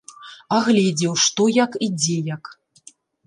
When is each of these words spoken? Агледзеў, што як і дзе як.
Агледзеў, 0.59 1.11
што 1.25 1.43
як 1.57 1.71
і 1.87 1.91
дзе 1.99 2.17
як. 2.35 2.43